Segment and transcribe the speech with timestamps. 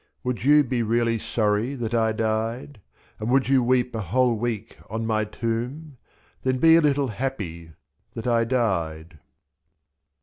[0.23, 2.73] Would you be really sorry that I died?
[2.73, 2.79] J?
[3.17, 5.97] ^' And would you weep a whole week on my tomb?
[6.41, 7.73] Then be a little happy—
[8.15, 9.19] that I died.